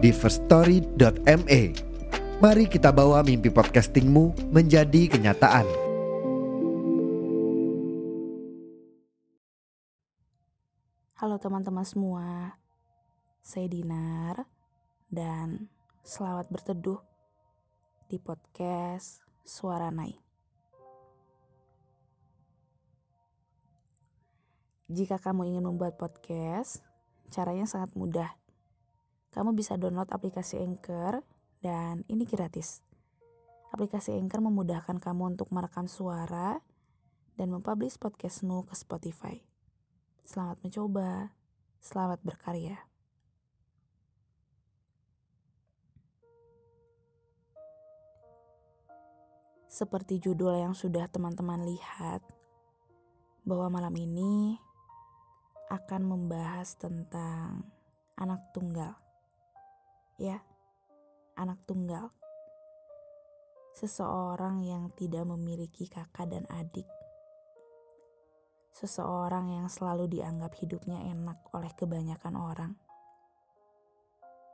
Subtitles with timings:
[0.00, 1.62] di firststory.me.
[2.40, 5.68] Mari kita bawa mimpi podcastingmu menjadi kenyataan.
[11.20, 12.56] Halo teman-teman semua,
[13.44, 14.48] saya Dinar
[15.12, 15.68] dan
[16.00, 16.96] selamat berteduh
[18.08, 20.16] di podcast Suara Nai.
[24.88, 26.80] Jika kamu ingin membuat podcast,
[27.28, 28.39] caranya sangat mudah.
[29.30, 31.22] Kamu bisa download aplikasi Anchor
[31.62, 32.82] dan ini gratis.
[33.70, 36.58] Aplikasi Anchor memudahkan kamu untuk merekam suara
[37.38, 39.38] dan mempublish podcastmu ke Spotify.
[40.26, 41.30] Selamat mencoba,
[41.78, 42.82] selamat berkarya.
[49.70, 52.26] Seperti judul yang sudah teman-teman lihat,
[53.46, 54.58] bahwa malam ini
[55.70, 57.70] akan membahas tentang
[58.18, 59.09] anak tunggal.
[60.20, 60.44] Ya,
[61.32, 62.12] anak tunggal.
[63.72, 66.84] Seseorang yang tidak memiliki kakak dan adik.
[68.76, 72.76] Seseorang yang selalu dianggap hidupnya enak oleh kebanyakan orang.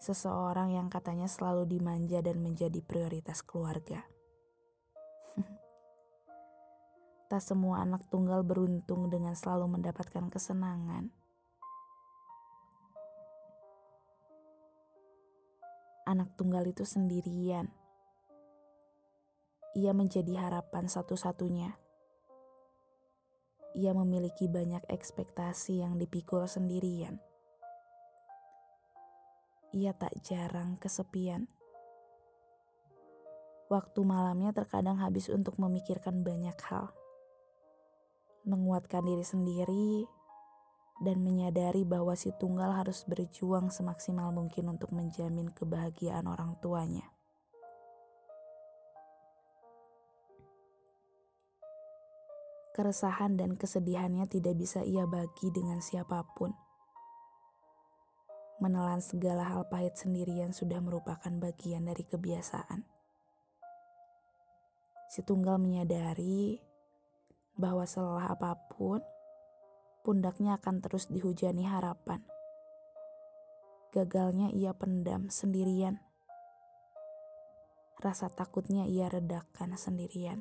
[0.00, 4.00] Seseorang yang katanya selalu dimanja dan menjadi prioritas keluarga.
[7.28, 11.19] Tak semua anak tunggal beruntung dengan selalu mendapatkan kesenangan.
[16.10, 17.70] Anak tunggal itu sendirian.
[19.78, 21.78] Ia menjadi harapan satu-satunya.
[23.78, 27.22] Ia memiliki banyak ekspektasi yang dipikul sendirian.
[29.70, 31.46] Ia tak jarang kesepian.
[33.70, 36.90] Waktu malamnya terkadang habis untuk memikirkan banyak hal
[38.42, 40.10] menguatkan diri sendiri,
[41.00, 47.08] dan menyadari bahwa si tunggal harus berjuang semaksimal mungkin untuk menjamin kebahagiaan orang tuanya.
[52.76, 56.52] Keresahan dan kesedihannya tidak bisa ia bagi dengan siapa pun.
[58.60, 62.84] Menelan segala hal pahit sendirian sudah merupakan bagian dari kebiasaan.
[65.08, 66.60] Si tunggal menyadari
[67.58, 69.00] bahwa selelah apa pun,
[70.00, 72.24] pundaknya akan terus dihujani harapan.
[73.92, 76.00] Gagalnya ia pendam sendirian.
[78.00, 80.40] Rasa takutnya ia redakan sendirian.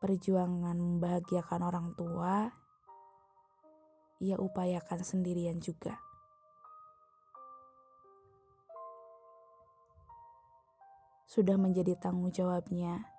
[0.00, 2.48] Perjuangan membahagiakan orang tua,
[4.22, 6.00] ia upayakan sendirian juga.
[11.28, 13.10] Sudah menjadi tanggung jawabnya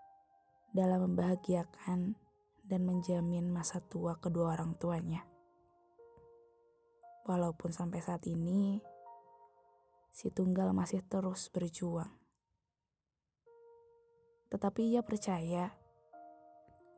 [0.72, 2.25] dalam membahagiakan
[2.66, 5.22] dan menjamin masa tua kedua orang tuanya.
[7.26, 8.82] Walaupun sampai saat ini,
[10.10, 12.10] si tunggal masih terus berjuang.
[14.50, 15.74] Tetapi ia percaya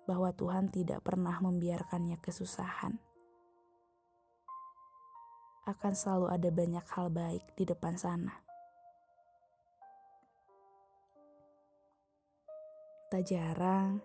[0.07, 2.95] bahwa Tuhan tidak pernah membiarkannya kesusahan.
[5.67, 8.31] Akan selalu ada banyak hal baik di depan sana.
[13.07, 14.03] Tak jarang,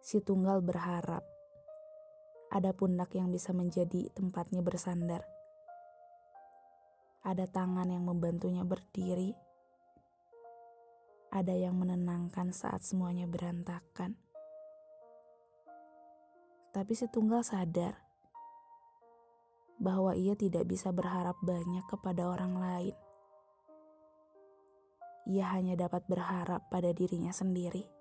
[0.00, 1.20] si tunggal berharap
[2.50, 5.22] ada pundak yang bisa menjadi tempatnya bersandar.
[7.22, 9.36] Ada tangan yang membantunya berdiri.
[11.30, 14.18] Ada yang menenangkan saat semuanya berantakan.
[16.74, 17.94] Tapi si tunggal sadar
[19.78, 22.96] bahwa ia tidak bisa berharap banyak kepada orang lain
[25.30, 27.99] ia hanya dapat berharap pada dirinya sendiri.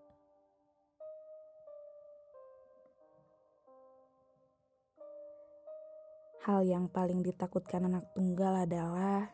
[6.50, 9.30] Hal yang paling ditakutkan anak tunggal adalah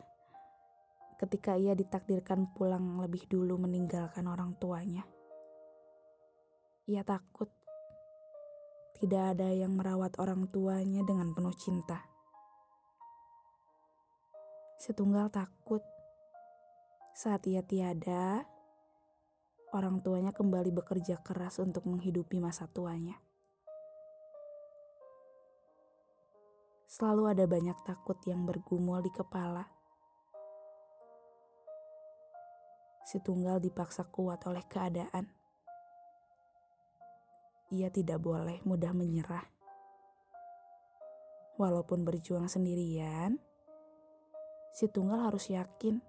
[1.16, 5.00] ketika ia ditakdirkan pulang lebih dulu meninggalkan orang tuanya.
[6.84, 7.48] Ia takut
[9.00, 12.04] tidak ada yang merawat orang tuanya dengan penuh cinta.
[14.76, 15.80] Setunggal takut
[17.16, 18.44] saat ia tiada,
[19.72, 23.16] orang tuanya kembali bekerja keras untuk menghidupi masa tuanya.
[26.96, 29.68] selalu ada banyak takut yang bergumul di kepala.
[33.04, 35.28] Si tunggal dipaksa kuat oleh keadaan.
[37.68, 39.44] Ia tidak boleh mudah menyerah.
[41.60, 43.36] Walaupun berjuang sendirian,
[44.72, 46.00] si tunggal harus yakin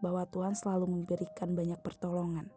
[0.00, 2.48] bahwa Tuhan selalu memberikan banyak pertolongan.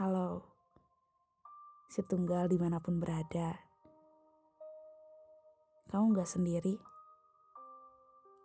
[0.00, 0.55] Halo
[1.86, 3.54] si tunggal di mana pun berada.
[5.86, 6.74] Kamu gak sendiri.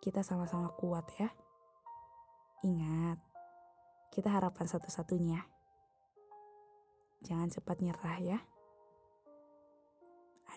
[0.02, 1.30] Kita sama-sama kuat ya.
[2.62, 3.18] Ingat,
[4.14, 5.40] kita harapan satu-satunya.
[7.22, 8.38] Jangan cepat nyerah ya.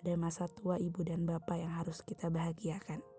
[0.01, 3.14] Ada masa tua ibu dan bapak yang harus kita bahagiakan.